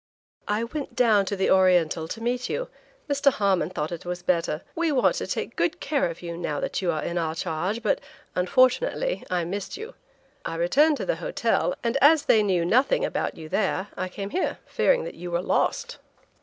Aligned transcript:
"I 0.47 0.63
went 0.63 0.95
down 0.95 1.25
to 1.25 1.35
the 1.35 1.51
Oriental 1.51 2.07
to 2.07 2.23
meet 2.23 2.49
you; 2.49 2.69
Mr. 3.07 3.31
Harmon 3.31 3.69
thought 3.69 3.91
it 3.91 4.03
was 4.03 4.23
better. 4.23 4.63
We 4.73 4.91
want 4.91 5.13
to 5.17 5.27
take 5.27 5.55
good 5.55 5.79
care 5.79 6.09
of 6.09 6.23
you 6.23 6.35
now 6.35 6.59
that 6.59 6.81
you 6.81 6.89
are 6.91 7.03
in 7.03 7.19
our 7.19 7.35
charge, 7.35 7.83
but, 7.83 8.01
unfortunately, 8.33 9.23
I 9.29 9.43
missed 9.45 9.77
you. 9.77 9.93
I 10.43 10.55
returned 10.55 10.97
to 10.97 11.05
the 11.05 11.17
hotel, 11.17 11.75
and 11.83 11.99
as 12.01 12.25
they 12.25 12.41
knew 12.41 12.65
nothing 12.65 13.05
about 13.05 13.37
you 13.37 13.47
there 13.47 13.89
I 13.95 14.09
came 14.09 14.31
here, 14.31 14.57
fearing 14.65 15.03
that 15.03 15.13
you 15.13 15.29
were 15.29 15.41
lost." 15.43 15.99